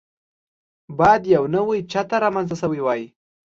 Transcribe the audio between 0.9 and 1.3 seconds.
باید